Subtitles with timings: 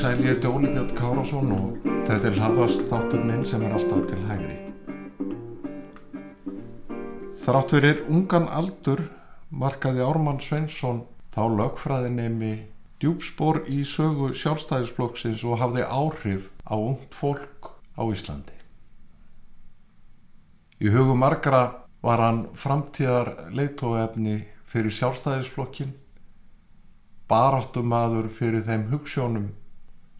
[0.00, 4.06] Sæl ég heiti Óli Björn Kárásson og þetta er hlaðvast þáttur minn sem er alltaf
[4.08, 4.54] til hægri.
[7.42, 9.02] Þrátt fyrir ungan aldur
[9.50, 12.52] markaði Ármann Sveinsson þá lögfræðinemi
[13.02, 18.56] djúpspor í sögu sjálfstæðisflokksins og hafði áhrif á ungt fólk á Íslandi.
[20.80, 21.62] Í hugum margra
[22.00, 24.38] var hann framtíðar leitóefni
[24.70, 25.92] fyrir sjálfstæðisflokkin
[27.30, 29.50] baráttumadur fyrir þeim hugssjónum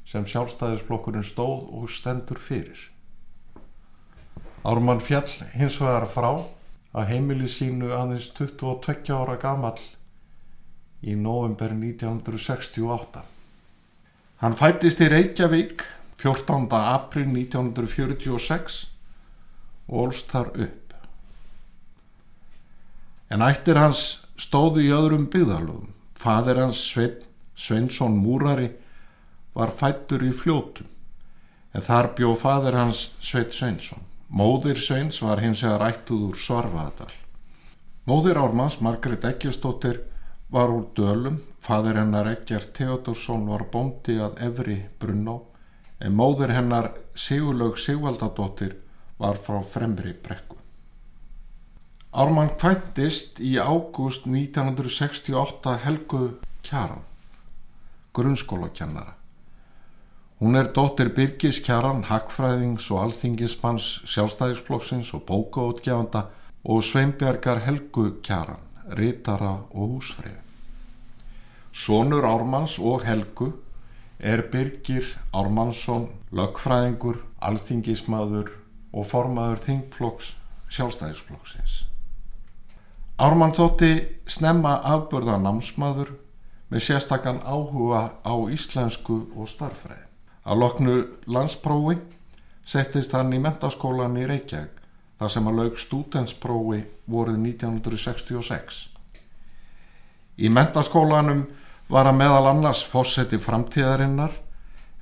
[0.07, 2.79] sem sjálfstæðisflokkurinn stóð og stendur fyrir.
[4.67, 6.31] Ármann fjall hins vegar frá
[6.91, 9.81] að heimili sínu aðeins 22 ára gamall
[11.01, 13.23] í november 1968.
[14.41, 15.85] Hann fættist í Reykjavík
[16.21, 16.67] 14.
[16.77, 18.81] april 1946
[19.89, 20.95] og olst þar upp.
[23.31, 25.95] En ættir hans stóðu í öðrum byggðalögum.
[26.21, 27.21] Fadir hans Svein,
[27.55, 28.69] Sveinsson Múrari
[29.55, 30.89] var fættur í fljótum
[31.71, 34.10] en þar bjó fadir hans Svein Sveinsson.
[34.31, 37.11] Móðir Sveins var hins vegar ættuð úr Svarfaðadal.
[38.07, 40.05] Móðir Ármanns, Margret Eggjastóttir,
[40.55, 41.41] var úr Dölum.
[41.61, 45.35] Fadir hennar Eggjart Theodorsson var bóndi að Evri Brunná
[46.01, 48.79] en móðir hennar Sigurlaug Sigvaldadóttir
[49.19, 50.57] var frá Fremri Brekku.
[52.15, 56.23] Ármann kvæntist í ágúst 1968 Helgu
[56.63, 57.03] Kjaran,
[58.15, 59.20] grunnskólakennara.
[60.41, 66.23] Hún er dóttir Birgis Kjaran, hagfræðings og alþingismanns sjálfstæðisflokksins og bókaútgjafanda
[66.65, 68.63] og Sveinbjargar Helgu Kjaran,
[68.97, 70.41] rítara og húsfrið.
[71.77, 73.51] Sónur Ármanns og Helgu
[74.17, 78.49] er Birgir Ármannsson, lögfræðingur, alþingismadur
[78.97, 80.35] og formaður þingflokks
[80.73, 81.83] sjálfstæðisflokksins.
[83.21, 83.95] Ármann þótti
[84.25, 86.17] snemma afbörða námsmaður
[86.73, 90.07] með sérstakann áhuga á íslensku og starfræði.
[90.51, 90.95] Að loknu
[91.31, 92.01] landsprófi
[92.67, 94.81] settist hann í mentaskólan í Reykjavík
[95.21, 96.81] þar sem að laug stútensprófi
[97.13, 98.81] voruð 1966.
[100.41, 101.45] Í mentaskólanum
[101.91, 104.35] var að meðal annars fósetti framtíðarinnar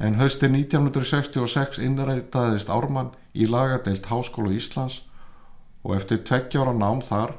[0.04, 5.00] en hausti 1966 innrætaðist Ármann í lagadeilt Háskólu Íslands
[5.82, 7.38] og eftir tveggjára nám þar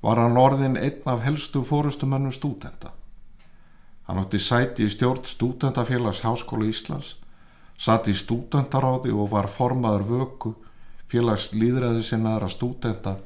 [0.00, 2.94] var hann orðin einn af helstu fórustumönnum stúdenta.
[4.06, 7.16] Hann átti sæti í stjórn stúdentafélags Háskóla Íslands,
[7.78, 10.54] satt í stúdentaráði og var formaður vöku
[11.10, 13.16] félags líðræði sinnaðra stúdenta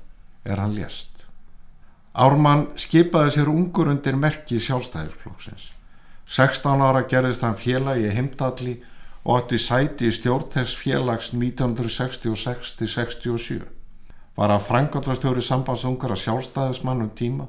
[0.45, 1.25] er hann lést.
[2.15, 5.73] Ármann skipaði sér ungur undir merki sjálfstæðisflokksins.
[6.27, 8.75] 16 ára gerðist hann félagi heimdalli
[9.25, 13.61] og átti sæti í stjórn þess félags 1966-67
[14.39, 17.47] var að frangandastjóri sambandsungar að sjálfstæðismannum tíma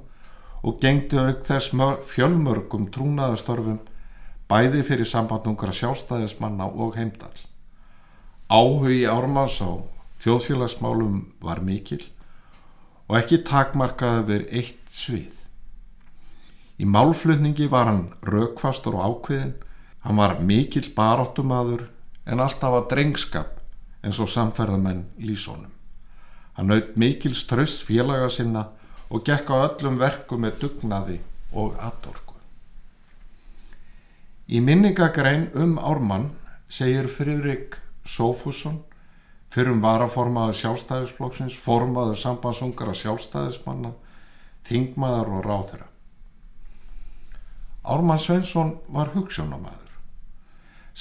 [0.61, 1.67] og gengdi auk þess
[2.11, 3.79] fjölmörgum trúnaðastörfum
[4.51, 7.37] bæði fyrir sambandungar að sjálfstæðismanna og heimdall.
[8.51, 9.79] Áhugi Ármanns á
[10.23, 12.01] þjóðfélagsmálum var mikil
[13.07, 15.37] og ekki takmarkaði þeir eitt svið.
[16.81, 19.53] Í málflutningi var hann raukvastur og ákveðin,
[20.03, 21.85] hann var mikil baráttumadur
[22.25, 23.59] en alltaf að drengskap
[24.03, 25.71] eins og samferðamenn lísónum.
[26.57, 28.67] Hann naut mikil ströst félaga sinna
[29.07, 31.21] og gekk á öllum verku með dugnaði
[31.53, 32.30] og atorku.
[34.51, 36.25] Í minningagrein um Ármann
[36.67, 38.81] segir Friðrik Sófusson
[39.51, 43.93] fyrrum varaformaður sjálfstæðisflokksins, formaður sambandsungar að sjálfstæðismanna,
[44.67, 45.87] þingmaður og ráþera.
[47.87, 49.95] Ármann Sveinsson var hugssjónamaður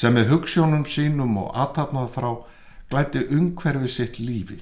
[0.00, 2.31] sem með hugssjónum sínum og aðtapnað frá
[2.91, 4.61] glæti umhverfi sitt lífi.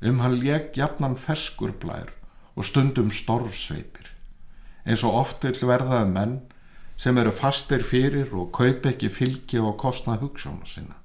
[0.00, 2.08] Um hann leg jafnan ferskur blær
[2.56, 4.08] og stundum storfsveipir,
[4.88, 6.38] eins og oft vil verðaði menn
[6.96, 10.96] sem eru fastir fyrir og kaup ekki fylgi og kostna hugssjóna sinna.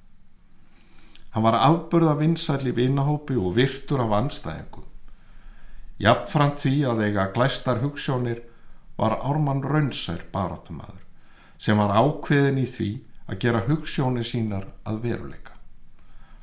[1.31, 4.88] Hann var afburða vinsæl í vinahópi og virtur af anstæðingum.
[6.01, 8.41] Jafnframt því að eiga glæstar hugssjónir
[8.97, 10.99] var Ármann Raunsær baratumæður
[11.61, 12.89] sem var ákveðin í því
[13.29, 15.53] að gera hugssjóni sínar að veruleika.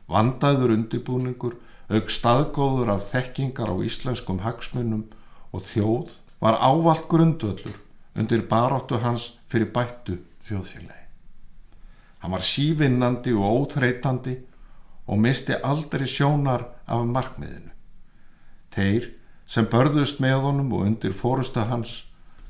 [0.08, 1.56] Vandaður undibúningur,
[1.90, 5.08] auk staðgóður af þekkingar á íslenskum hagsmunum
[5.52, 7.76] og þjóð var ávalt grundvöldur
[8.18, 11.06] undir baráttu hans fyrir bættu þjóðfélagi.
[12.18, 14.34] Hann var sívinnandi og óþreytandi
[15.08, 17.72] og misti aldrei sjónar af markmiðinu.
[18.74, 19.08] Þeir
[19.48, 22.02] sem börðust með honum og undir fórusta hans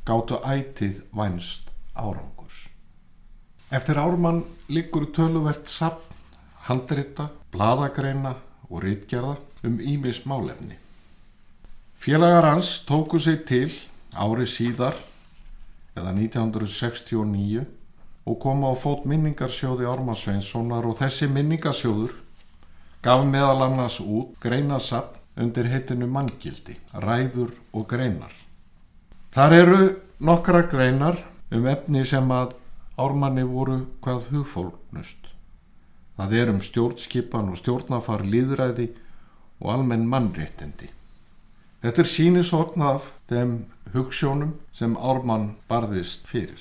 [0.09, 2.67] gáttu ætið vænst árangurs.
[3.71, 6.15] Eftir ármann liggur töluvert sapn,
[6.69, 8.35] handrita, bladagreina
[8.69, 10.77] og rítgerða um Ímis málefni.
[11.99, 13.73] Félagar hans tóku sig til
[14.15, 14.95] ári síðar
[15.99, 17.67] eða 1969
[18.29, 22.17] og koma á fót minningarsjóði Ármannsveinssonar og þessi minningarsjóður
[23.05, 28.33] gaf meðal annars út greinasapn undir heitinu manngildi, ræður og greinar.
[29.31, 29.81] Þar eru
[30.19, 31.21] nokkra greinar
[31.55, 32.57] um efni sem að
[32.99, 35.31] ármanni voru hvað hugfólknust.
[36.19, 38.89] Það er um stjórnskipan og stjórnafar líðræði
[39.63, 40.91] og almenn mannréttindi.
[41.83, 43.53] Þetta er sínisotn af þeim
[43.95, 46.59] hugssjónum sem ármann barðist fyrir.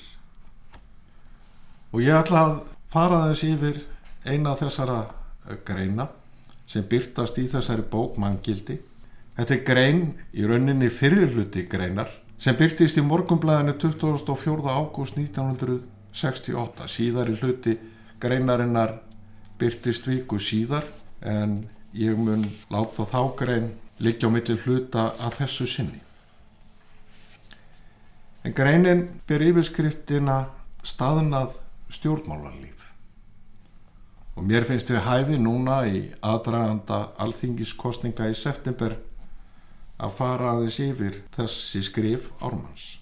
[1.90, 2.54] Og ég ætla að
[2.92, 3.80] fara þess yfir
[4.28, 5.00] eina þessara
[5.66, 6.08] greina
[6.68, 8.78] sem byrtast í þessari bók manngildi.
[9.38, 10.02] Þetta er grein
[10.34, 14.70] í rauninni fyrirluti greinar sem byrtist í morgumblæðinu 24.
[14.70, 16.86] ágúst 1968.
[16.86, 17.74] Síðar í hluti
[18.22, 18.98] greinarinnar
[19.58, 20.86] byrtist viku síðar
[21.26, 21.64] en
[21.96, 26.00] ég mun láta þá grein liggja á milli hluta að þessu sinni.
[28.46, 30.38] En greinin ber yfirskriftina
[30.86, 31.56] staðnað
[31.92, 32.84] stjórnmálarlíf
[34.38, 38.94] og mér finnst við hæfi núna í aðdraganda alþingiskostninga í september
[39.98, 43.00] að fara aðeins yfir þessi skrif ármanns.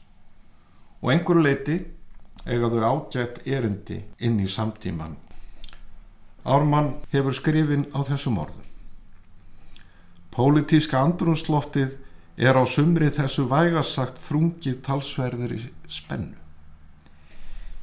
[1.05, 1.77] Og einhverju leiti
[2.47, 5.19] eiga þau ágætt erindi inn í samtíman
[6.47, 8.66] Ármann hefur skrifin á þessum orðum
[10.37, 11.95] Pólitíska andrunsloftið
[12.37, 16.47] er á sumri þessu vægasagt þrungið talsverðir í spennu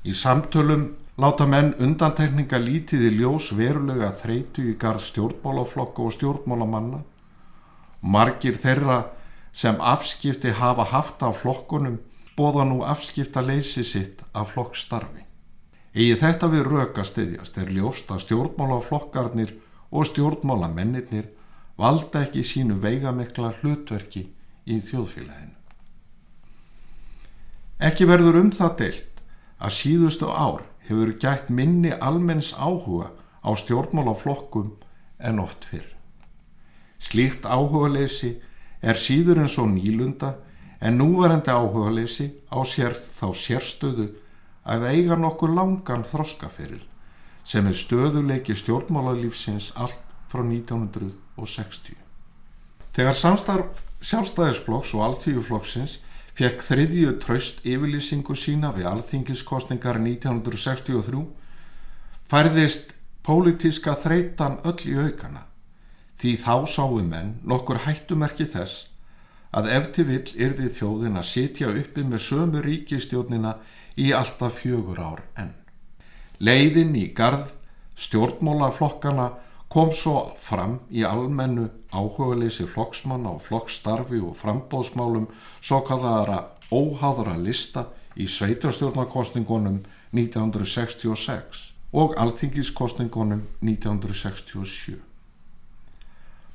[0.04, 0.82] Í samtölum
[1.16, 7.00] láta menn undantekninga lítið í ljós verulega þreitu í garð stjórnmálaflokka og stjórnmálamanna.
[8.02, 8.98] Margir þeirra
[9.56, 12.02] sem afskipti hafa haft af flokkunum
[12.36, 15.24] bóða nú afskipta leysi sitt af flokkstarfi.
[15.96, 19.56] Egi þetta við röka stiðjast er ljóst að stjórnmálaflokkarnir
[19.94, 21.32] og stjórnmálamennirnir
[21.78, 24.28] valda ekki sínu veigamekla hlutverki
[24.66, 25.58] í þjóðfélaginu.
[27.84, 29.24] Ekki verður um það deilt
[29.60, 33.10] að síðustu ár hefur gætt minni almenns áhuga
[33.44, 34.72] á stjórnmálaflokkum
[35.20, 35.90] en oft fyrr.
[37.00, 38.38] Slíkt áhugaleysi
[38.82, 40.36] er síður en svo nýlunda
[40.80, 44.10] en núverandi áhugaleysi á sér þá sérstöðu
[44.64, 46.84] að eiga nokkur langan þroskaferil
[47.44, 50.00] sem er stöðuleiki stjórnmálalífsins allt
[50.32, 50.44] frá
[51.38, 51.98] 1960.
[52.94, 56.00] Þegar samstarf sjálfstæðisflokks og alltíðuflokksins
[56.38, 61.24] fekk þriðju tröst yfirlýsingu sína við alþingiskostningar 1963
[62.30, 62.94] færðist
[63.24, 65.46] pólitíska þreitan öll í aukana
[66.24, 68.88] því þá sáu menn nokkur hættumerki þess
[69.54, 73.58] að ef til vill yrði þjóðin að sitja uppi með sömu ríkistjónina
[74.00, 75.52] í alltaf fjögur ár enn.
[76.40, 77.52] Leiðin í gard
[78.00, 79.28] stjórnmólaflokkana
[79.74, 85.26] kom svo fram í almennu áhugaleysi flokksmanna og flokksstarfi og frambóðsmálum
[85.62, 89.80] svo kallaðara óháðara lista í sveitarstjórnarkostningunum
[90.14, 95.00] 1966 og alþingiskostningunum 1967.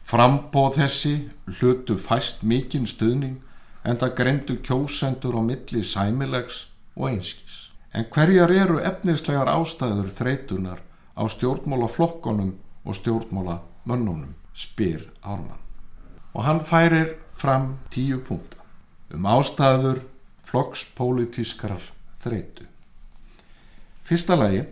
[0.07, 1.15] Frambóð þessi
[1.59, 3.43] hlutu fæst mikinn stuðning
[3.83, 7.59] en það grendu kjósendur á milli sæmilegs og einskis.
[7.91, 10.87] En hverjar eru efnislegar ástæður þreitunar
[11.19, 12.55] á stjórnmálaflokkonum
[12.89, 15.61] og stjórnmála mönnunum, spyr Ármann.
[16.33, 18.57] Og hann færir fram tíu punkta
[19.15, 20.03] um ástæður
[20.49, 21.83] flokkspolítískrar
[22.23, 22.67] þreitu.
[24.05, 24.65] Fyrsta lagi,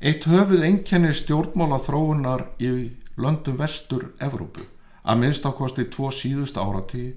[0.00, 4.64] eitt höfuð enkenni stjórnmála þróunar í löndum vestur Evrópu,
[5.04, 7.16] að minnst ákosti tvo síðust áratíð,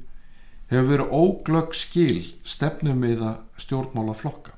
[0.71, 4.55] hefur verið óglögg skil stefnum meða stjórnmála flokka.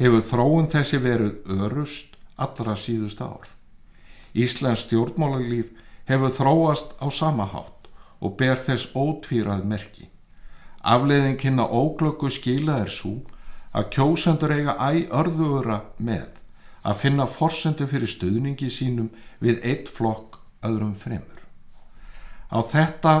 [0.00, 3.48] Hefur þróun þessi verið örust allra síðust ár.
[4.34, 5.70] Íslands stjórnmálarlíf
[6.10, 7.88] hefur þróast á sama hátt
[8.20, 10.08] og ber þess ótvírað merki.
[10.82, 13.20] Afleiðin kynna óglöggu skila er svo
[13.76, 16.28] að kjósendur eiga æ örðugra með
[16.82, 19.10] að finna forsendu fyrir stuðningi sínum
[19.40, 21.42] við eitt flokk öðrum fremur.
[22.50, 23.14] Á þetta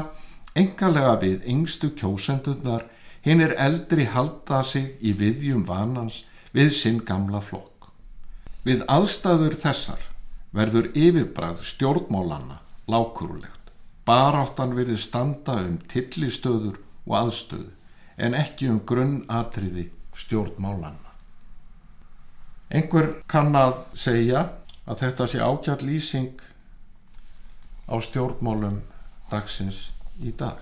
[0.58, 2.86] engalega við yngstu kjósendunar
[3.24, 6.24] hinn er eldri halda sig í viðjum vanans
[6.56, 7.90] við sinn gamla flokk.
[8.64, 10.09] Við aðstæður þessar
[10.56, 13.70] verður yfirbræð stjórnmálanna lákurulegt.
[14.06, 17.70] Baráttan verður standa um tillistöður og aðstöðu
[18.20, 21.14] en ekki um grunnatriði stjórnmálanna.
[22.70, 24.44] Engur kann að segja
[24.86, 26.42] að þetta sé ákjall lýsing
[27.90, 28.80] á stjórnmálum
[29.30, 29.88] dagsins
[30.22, 30.58] í dag.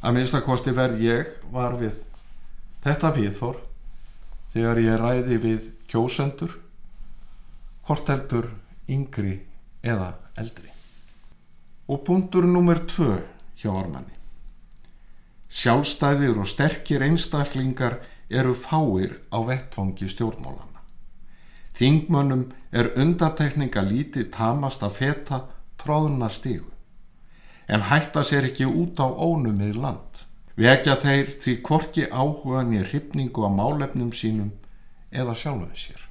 [0.00, 1.98] Að minnstakosti verð ég var við
[2.84, 3.58] þetta viðþór
[4.54, 6.52] þegar ég ræði við kjósendur,
[7.86, 8.50] hvort heldur
[8.90, 9.38] yngri
[9.82, 10.70] eða eldri.
[11.88, 13.20] Og punktur nummer tvö
[13.56, 14.14] hjá ormanni.
[15.48, 20.82] Sjálfstæðir og sterkir einstaklingar eru fáir á vettfangi stjórnmálana.
[21.76, 25.40] Þingmönnum er undantekninga lítið tamast að feta
[25.78, 26.72] tróðuna stígu,
[27.68, 30.24] en hætta sér ekki út á ónumið land.
[30.56, 34.54] Vekja þeir því korki áhugan í hrifningu á málefnum sínum
[35.12, 36.05] eða sjálfum sér.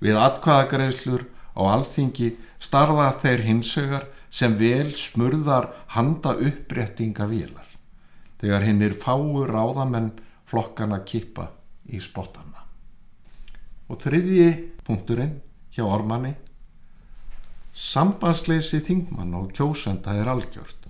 [0.00, 1.24] Við atkvæðagreislur
[1.56, 7.68] á alþingi starða þeir hinsugar sem vel smurðar handa uppréttinga vilar
[8.40, 10.10] þegar hinn er fáu ráðamenn
[10.46, 11.48] flokkana kippa
[11.88, 12.66] í spottana.
[13.88, 14.50] Og þriðji
[14.84, 15.38] punkturinn
[15.72, 16.34] hjá ormanni
[17.76, 20.86] Sambandsleysi þingmann og kjósenda er algjört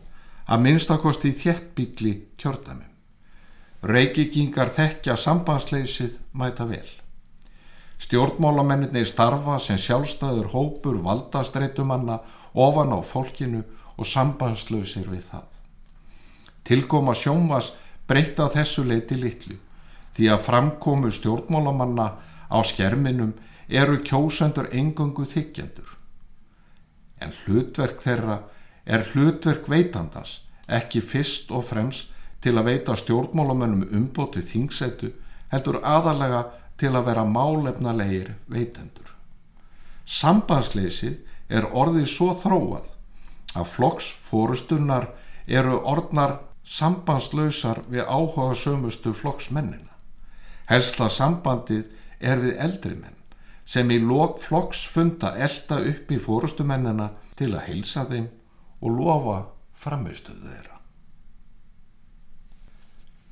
[0.46, 2.92] að minnstakosti þjettbíli kjördamum.
[3.86, 6.86] Reykjikingar þekkja sambandsleysið mæta vel.
[7.98, 12.20] Stjórnmálamenninni starfa sem sjálfstæður hópur valdastreitumanna
[12.54, 13.62] ofan á fólkinu
[13.96, 15.46] og sambandslausir við það.
[16.66, 17.72] Tilgóma sjómas
[18.08, 19.56] breyta þessu leiti litlu
[20.16, 22.06] því að framkomu stjórnmálamanna
[22.48, 23.34] á skerminum
[23.68, 25.88] eru kjósendur engungu þykjendur.
[27.20, 28.40] En hlutverk þeirra
[28.86, 32.12] er hlutverk veitandans ekki fyrst og fremst
[32.44, 35.12] til að veita stjórnmálamönnum umbóti þingsetu
[35.52, 36.44] heldur aðalega
[36.80, 39.12] til að vera málefnalegir veitendur.
[40.06, 41.16] Sambandsleysið
[41.48, 42.92] er orðið svo þróað
[43.56, 45.08] að flokks fórustunnar
[45.46, 49.92] eru orðnar sambandslausar við áhuga sömustu flokksmennina.
[50.66, 51.86] Helsla sambandið
[52.20, 53.14] er við eldri menn
[53.66, 58.28] sem í lok flokks funda elda upp í fórustumennina til að heilsa þeim
[58.80, 59.38] og lofa
[59.76, 60.76] framistuðu þeirra.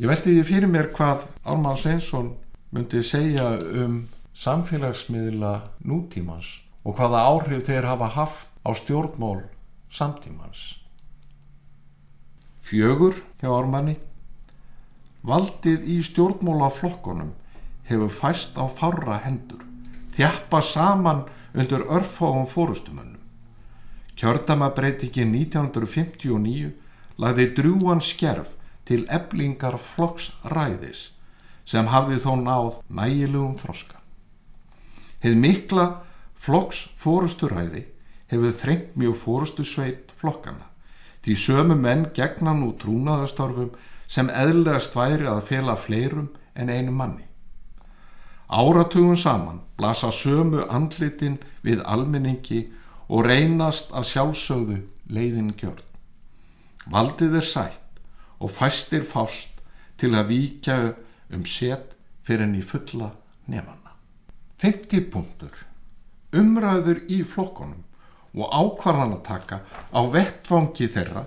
[0.02, 2.32] Ég veldi því fyrir mér hvað Ármann Sveinsson
[2.74, 4.00] myndi segja um
[4.34, 5.52] samfélagsmiðla
[5.86, 6.48] nútímans
[6.82, 9.44] og hvaða áhrif þeir hafa haft á stjórnmól
[9.94, 10.80] samtímans.
[12.66, 13.94] Fjögur hjá Ármanni.
[15.22, 17.30] Valdið í stjórnmólaflokkonum
[17.86, 19.62] hefur fæst á fárra hendur,
[20.18, 23.22] þjappa saman undir örfáum fórustumönnum.
[24.18, 26.74] Kjördamabreitingin 1959
[27.22, 28.50] lagði drúan skerf
[28.84, 31.13] til eblingar flokksræðis
[31.64, 34.00] sem hafði þó náð nægilegum þroska.
[35.24, 35.88] Heið mikla
[36.36, 37.86] flokks fórusturæði
[38.32, 40.74] hefur þrengt mjög fórustusveit flokkana
[41.24, 43.70] Því sömu menn gegna nú trúnaðastorfum
[44.12, 47.24] sem eðlegast væri að fela fleirum en einu manni.
[48.52, 52.66] Áratugum saman blasa sömu andlitin við almenningi
[53.08, 54.76] og reynast að sjálfsögðu
[55.08, 55.80] leiðin gjörn.
[56.92, 58.04] Valdið er sætt
[58.38, 59.64] og fæstir fást
[59.96, 60.78] til að víkja
[61.38, 63.10] um set fyrir henni fulla
[63.46, 63.94] nefana.
[64.62, 65.52] 50 punktur.
[66.34, 67.84] Umræður í flokkonum
[68.34, 69.60] og ákvarðanataka
[69.94, 71.26] á vettvangi þeirra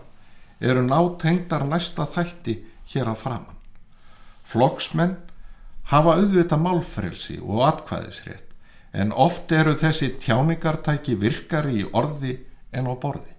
[0.60, 2.58] eru nátengdar næsta þætti
[2.92, 3.62] hér að framann.
[4.48, 5.16] Flokksmenn
[5.92, 8.54] hafa auðvita málfrelsi og atkvæðisrétt
[8.98, 12.38] en oft eru þessi tjáningartæki virkari í orði
[12.72, 13.34] en á borði.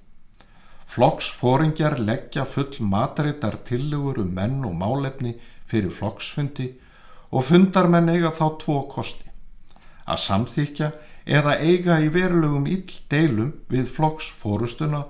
[0.89, 5.35] Flokksfóringjar leggja full matreitar tillegur um menn og málefni
[5.69, 6.69] fyrir flokksfundi
[7.31, 9.27] og fundarmenn eiga þá tvo kosti.
[10.09, 10.91] Að samþykja
[11.29, 15.05] eða eiga í verulegum ill deilum við flokks fórustuna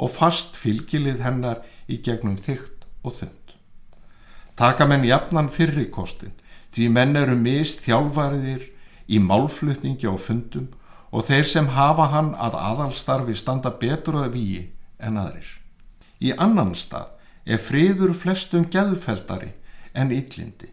[0.00, 3.54] og fast fylgilið hennar í gegnum þygt og þund.
[4.58, 6.34] Taka menn jafnan fyrri kostin
[6.74, 8.66] því menn eru mist þjálfariðir
[9.10, 10.68] í málflutningi á fundum
[11.10, 14.60] og þeir sem hafa hann að aðalstarfi standa betur að víi
[14.98, 15.48] en aðrir.
[16.20, 19.54] Í annan stað er friður flestum geðfeldari
[19.94, 20.70] en yllindi.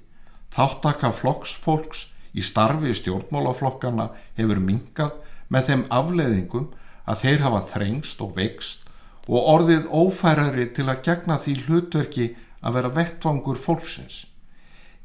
[0.53, 2.07] Þáttaka flokksfólks
[2.37, 5.17] í starfi stjórnmálaflokkana hefur mingað
[5.53, 6.69] með þeim afleðingum
[7.07, 8.87] að þeir hafa þrengst og veikst
[9.27, 12.27] og orðið ófærari til að gegna því hlutverki
[12.61, 14.25] að vera vettvangur fólksins.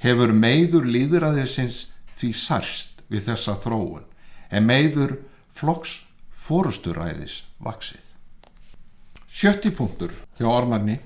[0.02, 1.86] Hefur meiður líðræðisins
[2.18, 4.06] því særst við þessa þróun
[4.52, 5.16] en meiður
[5.56, 6.02] flokks
[6.42, 8.02] fórusturæðis vaksið.
[9.32, 10.98] Sjötti punktur hjá ormanni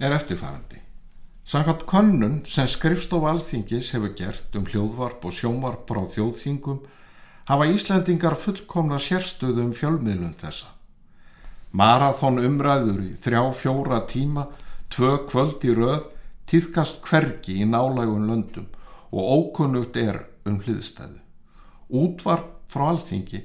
[0.00, 0.69] er eftirfærandi.
[1.50, 6.76] Samkvæmt könnun sem skrifstof alþingis hefur gert um hljóðvarp og sjónvarp frá þjóðþingum
[7.48, 10.68] hafa Íslandingar fullkomna sérstöðum um fjölmiðlun þessa.
[11.74, 14.46] Marathón umræður í þrjá fjóra tíma,
[14.94, 16.06] tvö kvöld í röð,
[16.46, 18.70] týðkast hvergi í nálægun löndum
[19.10, 21.18] og ókunnugt er um hliðstæðu.
[21.90, 23.42] Útvarp frá alþingi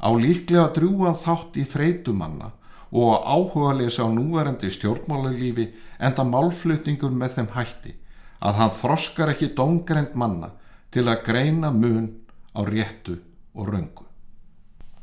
[0.00, 2.54] á líklega drúan þátt í þreytumanna
[2.92, 7.94] og áhuga lesa á núverandi stjórnmálarlífi enda málflutningur með þeim hætti
[8.44, 10.50] að hann þroskar ekki dóngrend manna
[10.92, 12.10] til að greina mun
[12.52, 13.16] á réttu
[13.56, 14.04] og röngu.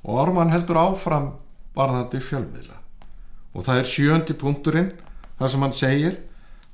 [0.06, 1.32] Og Orman heldur áfram
[1.74, 2.78] varðandi fjölmiðla
[3.54, 4.92] og það er sjöndi punkturinn
[5.40, 6.20] þar sem hann segir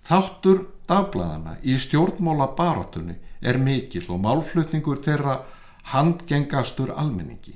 [0.06, 5.40] þáttur dagbladana í stjórnmála baratunni er mikill og málflutningur þeirra
[5.96, 7.56] handgengastur almenningi.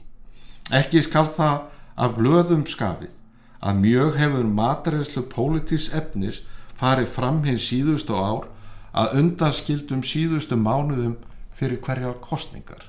[0.72, 1.66] Ekki skal það
[2.00, 3.19] af blöðum skafið
[3.60, 6.42] að mjög hefur matræðslu pólitísk etnis
[6.80, 8.48] farið fram hins síðustu ár
[8.96, 11.18] að undanskildum síðustu mánuðum
[11.60, 12.82] fyrir hverjar kostningar.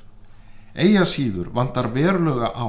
[0.74, 2.68] Eia síður vandar verulega á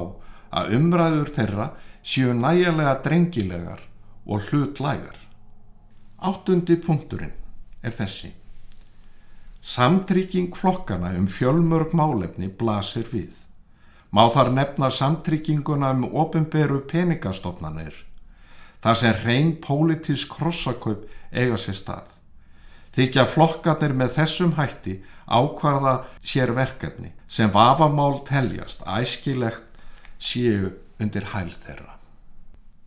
[0.51, 1.67] að umræður þeirra
[2.01, 3.83] séu nægilega drengilegar
[4.25, 5.17] og hlutlægar.
[6.21, 7.33] Áttundi punkturinn
[7.81, 8.31] er þessi.
[9.61, 13.40] Samtrygging flokkana um fjölmörg málefni blasir við.
[14.11, 17.93] Má þar nefna samtrygginguna um ofinberu peningastofnanir,
[18.83, 22.09] þar sem reyn pólitísk krossakaup eiga sér stað.
[22.91, 24.97] Þykja flokkanir með þessum hætti
[25.31, 25.93] ákvarða
[26.27, 29.79] sér verkefni sem vafamál teljast æskilegt
[30.19, 31.95] séu undir hæl þeirra.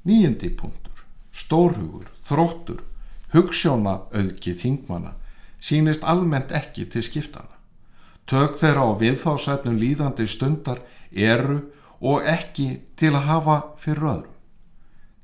[0.04, 2.84] Nýjandi punktur, stórhugur, þróttur,
[3.32, 5.14] hugssjóna auðki þingmana
[5.64, 7.53] sínist almennt ekki til skiptana.
[8.24, 10.80] Tök þeirra á viðþásætnum líðandi stundar
[11.12, 11.58] eru
[12.00, 14.38] og ekki til að hafa fyrir öðrum.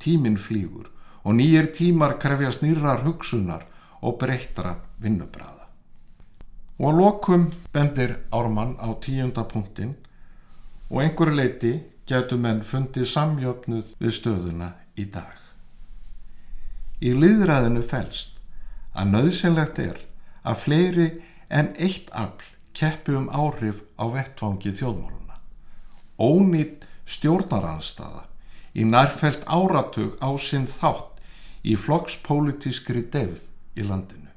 [0.00, 0.90] Tíminn flýgur
[1.24, 3.64] og nýjir tímar krefjast nýrar hugsunar
[4.00, 5.66] og breyttra vinnubræða.
[6.80, 9.96] Og lokum bendir Ármann á tíunda punktin
[10.90, 11.72] og einhverju leiti
[12.08, 15.36] getur menn fundið samjöfnuð við stöðuna í dag.
[17.00, 18.40] Í liðræðinu fælst
[18.92, 20.00] að nöðsynlegt er
[20.44, 21.10] að fleiri
[21.48, 22.48] en eitt afl
[22.80, 25.36] keppi um áhrif á vettfangi þjóðmáluna.
[26.16, 28.24] Ónýtt stjórnaranstaða
[28.74, 31.20] í nærfælt áratug á sinn þátt
[31.66, 33.46] í flokkspolítískri devð
[33.76, 34.30] í landinu.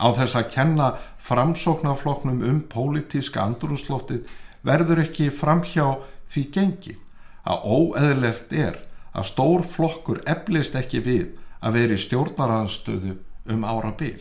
[0.00, 0.86] Á þess að kenna
[1.26, 4.28] framsóknarflokknum um pólitíska andrúnslóttið
[4.64, 5.86] verður ekki framhjá
[6.30, 6.96] því gengi
[7.44, 8.78] að óeðlert er
[9.12, 11.26] að stór flokkur eflist ekki við
[11.60, 13.16] að veri stjórnaranstöðu
[13.50, 14.20] um ára byl.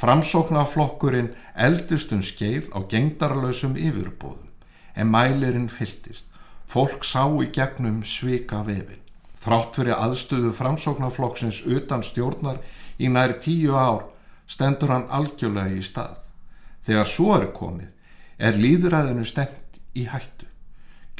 [0.00, 4.48] Framsóknarflokkurinn eldist um skeið á gengdarlausum yfirbóðum
[4.96, 6.24] en mælirinn fylltist.
[6.64, 9.02] Fólk sá í gegnum svika vefin.
[9.40, 12.62] Þrátt fyrir aðstöðu framsóknarflokksins utan stjórnar
[12.96, 14.06] í nær tíu ár
[14.48, 16.16] stendur hann algjörlega í stað.
[16.86, 17.90] Þegar svo er komið
[18.40, 20.48] er líðræðinu stemt í hættu.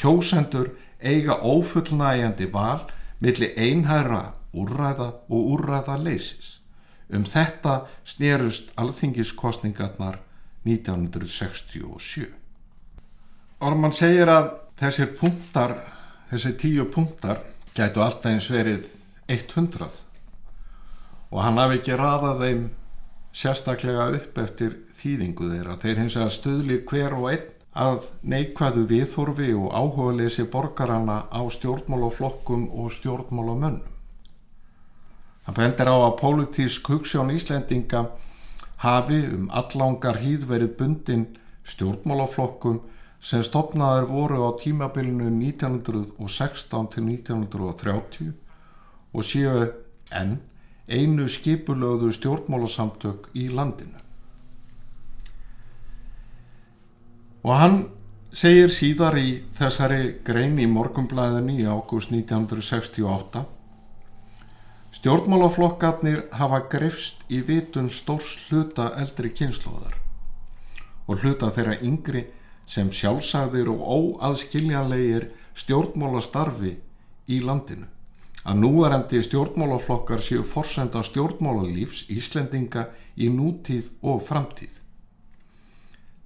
[0.01, 2.87] Kjósendur eiga ófullnægjandi val
[3.21, 4.23] millir einhæra
[4.57, 6.60] úrræða og úrræða leysis.
[7.13, 10.21] Um þetta snerust alþingiskostningarnar
[10.67, 12.29] 1967.
[13.61, 15.75] Orman segir að þessir punktar,
[16.31, 17.43] þessir tíu punktar
[17.77, 18.87] gætu alltaf eins verið
[19.29, 19.91] 100
[21.31, 22.63] og hann hafi ekki raðað þeim
[23.37, 25.77] sérstaklega upp eftir þýðingu þeirra.
[25.79, 27.49] Þeir hins vegar stöðli hver og einn
[27.81, 34.00] að neikvæðu viðhorfi og áhuga lesi borgarana á stjórnmálaflokkum og stjórnmálamönnum.
[35.47, 38.05] Hann bendir á að pólitísk hugssjón Íslendinga
[38.85, 41.27] hafi um allangar hýð verið bundin
[41.69, 42.81] stjórnmálaflokkum
[43.21, 48.33] sem stopnaður voru á tímabilinu 1916 til 1930
[49.13, 49.67] og séu
[50.17, 50.39] enn
[50.91, 54.01] einu skipulöðu stjórnmálasamtök í landinu.
[57.45, 57.79] Og hann
[58.33, 63.45] segir síðar í þessari grein í morgumblæðinu í ágúst 1968
[64.91, 69.95] Stjórnmálaflokkarnir hafa greifst í vitun stórs hluta eldri kynnslóðar
[71.07, 72.25] og hluta þeirra yngri
[72.71, 76.75] sem sjálfsagðir og óaðskiljanlegir stjórnmálastarfi
[77.31, 77.87] í landinu.
[78.47, 84.73] Að núarendi stjórnmálaflokkar séu forsenda stjórnmálalífs Íslendinga í nútíð og framtíð.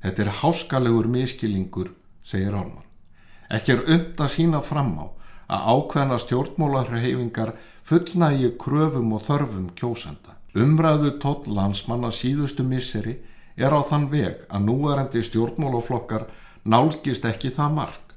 [0.04, 1.90] Þetta er háskalegur miskilingur,
[2.22, 2.84] segir Orman.
[3.50, 5.06] Ekki er und að sína fram á
[5.54, 10.38] að ákveðna stjórnmálarhefingar fullnægi kröfum og þörfum kjósenda.
[10.54, 13.18] Umræðu tótt landsmanna síðustu misseri
[13.56, 16.28] er á þann veg að núarendi stjórnmálaflokkar
[16.64, 18.14] nálgist ekki það mark.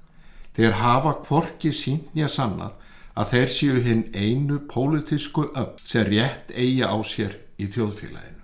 [0.56, 2.74] Þeir hafa kvorki síntnja sannað
[3.18, 8.44] að þeir séu hinn einu pólitísku öll sem rétt eigi á sér í þjóðfélaginu.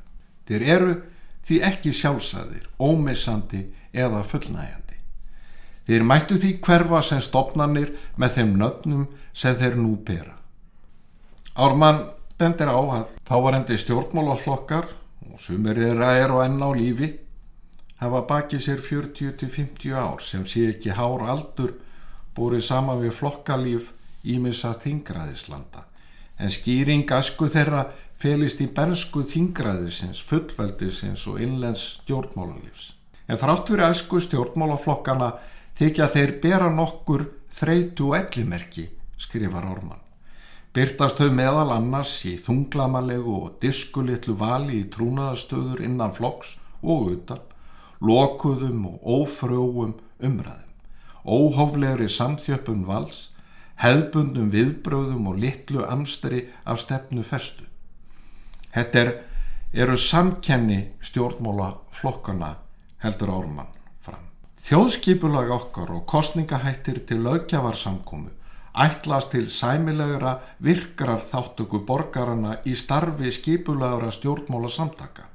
[0.50, 0.94] Þeir eru
[1.46, 5.00] því ekki sjálfsæðir, ómissandi eða fullnægjandi.
[5.88, 10.43] Þeir mættu því hverfa sem stopnarnir með þeim nöfnum sem þeir nú bera.
[11.54, 12.00] Ármann
[12.40, 14.88] bendir á að þá var endi stjórnmálaflokkar
[15.30, 17.10] og sumir þeirra er og enn á lífi
[18.02, 21.76] hafa bakið sér 40-50 ár sem sé ekki hár aldur
[22.34, 23.92] búrið sama við flokkalíf
[24.24, 25.86] ímissa þingraðislanda
[26.42, 27.86] en skýring asku þeirra
[28.24, 32.94] felist í bernsku þingraðisins, fullveldisins og innlens stjórnmálanlífs.
[33.28, 35.34] En þrátt fyrir asku stjórnmálaflokkana
[35.80, 38.88] þykja þeir bera nokkur þreitu og ellimerki,
[39.20, 40.03] skrifar Orman.
[40.74, 47.44] Byrtast þau meðal annars í þunglamalegu og diskulittlu vali í trúnaðastöður innan flokks og utan,
[48.02, 50.74] lokuðum og ófrjóum umræðum,
[51.30, 53.28] óhóflegri samþjöppun vals,
[53.86, 57.70] hefbundum viðbröðum og litlu amstri af stefnu festu.
[58.74, 59.16] Þetta er,
[59.78, 62.56] eru samkenni stjórnmóla flokkana
[63.06, 63.70] heldur Ármann
[64.02, 64.26] fram.
[64.66, 68.34] Þjóðskipulag okkar og kostningahættir til lögjafarsamkomu
[68.74, 75.28] ætlast til sæmilegra virkrar þáttöku borgarana í starfi skipulagra stjórnmóla samtaka.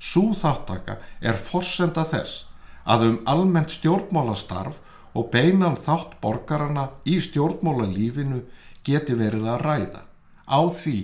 [0.00, 2.44] Sú þáttaka er forsenda þess
[2.84, 4.80] að um almennt stjórnmólastarf
[5.14, 8.42] og beinan þátt borgarana í stjórnmóla lífinu
[8.84, 10.02] geti verið að ræða.
[10.50, 10.98] Á því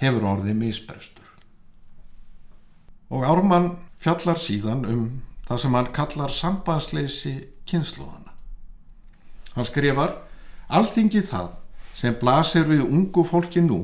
[0.00, 1.28] hefur orðið misbrestur.
[3.12, 5.06] Og Ármann fjallar síðan um
[5.48, 7.34] það sem hann kallar sambandsleysi
[7.68, 8.32] kynnslóðana.
[9.52, 10.14] Hann skrifar
[10.68, 11.58] Alþingi það
[11.94, 13.82] sem blasir við ungu fólki nú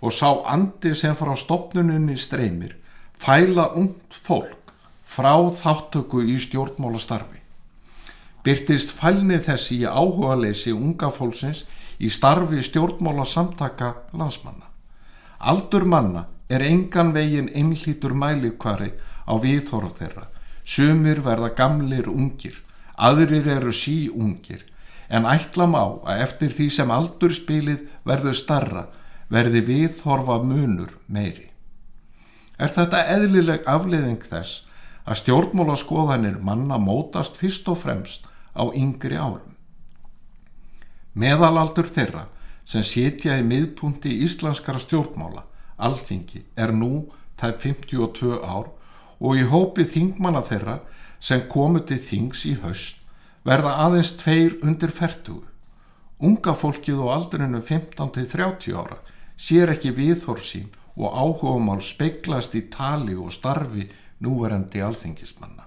[0.00, 2.76] og sá andi sem frá stopnununni streymir
[3.18, 4.72] fæla ungt fólk
[5.14, 7.40] frá þáttöku í stjórnmálastarfi.
[8.44, 11.62] Byrtist fælni þessi í áhuga leysi unga fólksins
[11.98, 14.66] í starfi stjórnmála samtaka landsmanna.
[15.40, 18.90] Aldur manna er engan vegin einlítur mælikvari
[19.24, 20.28] á viðhorf þeirra.
[20.64, 22.56] Sumir verða gamlir ungir,
[22.96, 24.64] aðrir eru sí ungir,
[25.08, 28.84] en ætlam á að eftir því sem aldurspilið verður starra
[29.32, 31.50] verði viðhorfa munur meiri.
[32.58, 34.62] Er þetta eðlileg afleiðing þess
[35.04, 39.52] að stjórnmálaskoðanir manna mótast fyrst og fremst á yngri árum?
[41.14, 42.28] Meðalaldur þeirra
[42.64, 45.44] sem setja í miðpunti íslenskara stjórnmála,
[45.76, 48.70] alþingi, er nú tæp 52 ár
[49.20, 50.78] og í hópi þingmanna þeirra
[51.20, 53.03] sem komu til þings í haust
[53.44, 55.44] verða aðeins tveir undir fertugu.
[56.24, 59.00] Unga fólkið á aldrinu 15-30 ára
[59.36, 63.88] sér ekki viðhorf sín og áhugamál speiklast í tali og starfi
[64.22, 65.66] núverandi alþingismanna.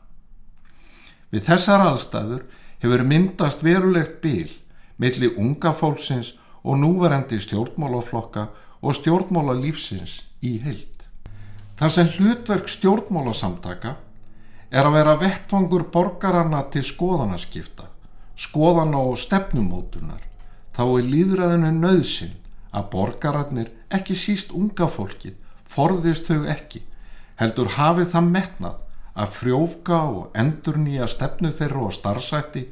[1.30, 2.46] Við þessar aðstæður
[2.80, 4.50] hefur myndast verulegt bil
[4.98, 8.48] milli unga fólksins og núverandi stjórnmálaflokka
[8.82, 11.06] og stjórnmála lífsins í heild.
[11.78, 13.96] Þar sem hlutverk stjórnmálasamtaka
[14.72, 17.88] er að vera vettvangur borgarana til skoðanaskipta,
[18.36, 20.24] skoðana og stefnumótunar,
[20.76, 22.36] þá er líðræðinu nöðsin
[22.76, 26.84] að borgararnir, ekki síst unga fólkið, forðist þau ekki,
[27.40, 28.84] heldur hafið það metnað
[29.18, 32.68] að frjófka og endur nýja stefnu þeirra og starfsætti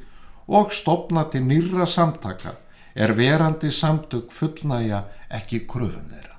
[0.46, 2.54] og stopna til nýra samtaka
[2.94, 6.36] er verandi samtök fullnæja ekki kröfum þeirra.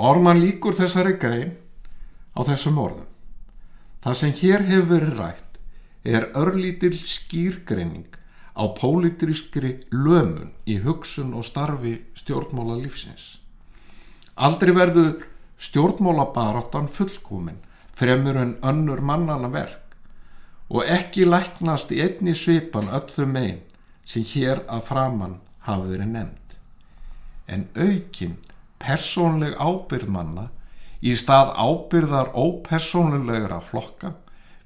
[0.00, 1.52] Orman líkur þessari grein
[2.40, 3.08] á þessum orðum.
[4.00, 5.58] Það sem hér hefur verið rætt
[6.08, 8.16] er örlítil skýrgreining
[8.56, 13.36] á pólitískri lömun í hugsun og starfi stjórnmála lífsins.
[14.40, 15.26] Aldrei verður
[15.60, 17.60] stjórnmála baráttan fullkomin
[17.92, 19.96] fremur en önnur mannana verk
[20.70, 23.60] og ekki læknast í einni svipan öllum einn
[24.04, 26.56] sem hér að framann hafi verið nefnd.
[27.52, 28.38] En aukin
[28.80, 30.48] persónleg ábyrðmanna
[31.00, 34.14] í stað ábyrðar ópersónulegra flokka,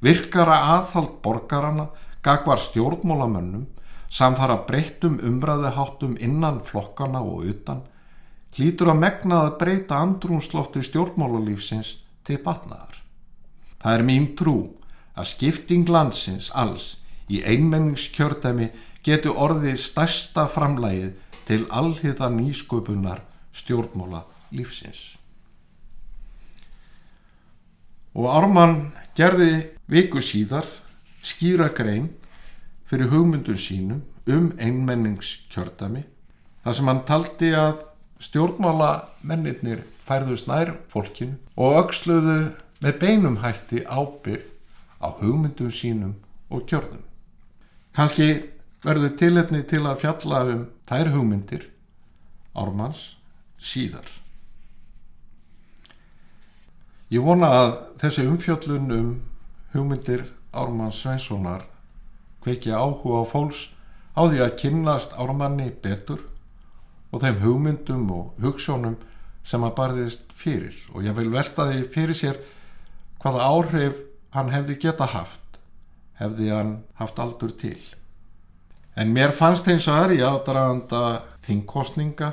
[0.02, 1.88] virkara aðhald borgarana,
[2.22, 3.66] gagvar stjórnmólamönnum,
[4.10, 7.82] samfara breyttum umræðiháttum innan flokkana og utan,
[8.54, 13.00] hlýtur að megna að breyta andrúnslofti stjórnmálalífsins til batnaðar.
[13.82, 14.58] Það er mín trú
[15.14, 16.94] að skipting landsins alls
[17.30, 18.70] í einmenningskjördæmi
[19.04, 21.12] getur orðið stærsta framlægið
[21.48, 23.20] til allhiða nýsköpunar
[23.54, 25.23] stjórnmóla lífsins.
[28.14, 30.68] Og Ármann gerði viku síðar
[31.24, 32.10] skýra grein
[32.90, 36.04] fyrir hugmyndun sínum um einmenningskjördæmi
[36.64, 37.82] þar sem hann taldi að
[38.22, 38.90] stjórnmála
[39.26, 42.38] mennirnir færðust nær fólkinu og auksluðu
[42.84, 44.46] með beinum hætti ábyrg
[45.00, 46.14] á hugmyndum sínum
[46.50, 47.02] og kjörnum.
[47.96, 48.28] Kanski
[48.84, 51.68] verður tilefni til að fjalla um þær hugmyndir
[52.54, 53.14] ármanns
[53.58, 54.06] síðar.
[57.14, 57.72] Ég vona að
[58.02, 59.10] þessi umfjöllun um
[59.74, 61.62] hugmyndir ármanns Sveinssonar
[62.42, 63.60] kveikja áhuga á fólks
[64.18, 66.24] á því að kynnast ármanni betur
[67.14, 68.96] og þeim hugmyndum og hugssjónum
[69.46, 70.74] sem að barðist fyrir.
[70.90, 72.40] Og ég vil velta því fyrir sér
[73.22, 74.02] hvaða áhrif
[74.34, 75.58] hann hefði geta haft
[76.18, 77.78] hefði hann haft aldur til.
[78.98, 82.32] En mér fannst eins og er í aðdraganda þingkostninga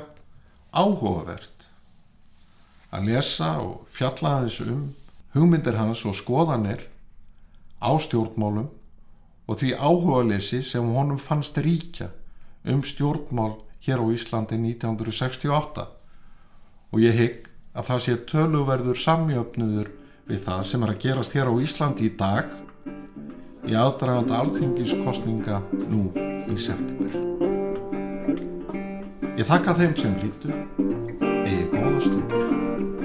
[0.72, 1.61] áhugavert
[2.92, 4.82] að lesa og fjalla aðeins um
[5.32, 6.84] hugmyndir hans og skoðanir
[7.80, 8.68] á stjórnmálum
[9.48, 12.10] og því áhugalesi sem honum fannst ríkja
[12.68, 15.88] um stjórnmál hér á Íslandi 1968
[16.92, 19.90] og ég hygg að það sé töluverður samjöfnuður
[20.28, 22.52] við það sem er að gerast hér á Íslandi í dag
[23.66, 26.10] í aðdraganda alþingiskostninga nú
[26.50, 27.14] í september.
[29.38, 30.56] Ég þakka þeim sem hlýtu,
[31.44, 33.01] えー、この人